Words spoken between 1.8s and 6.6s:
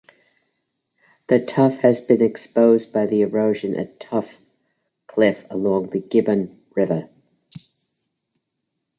has been exposed by erosion at Tuff Cliff along the Gibbon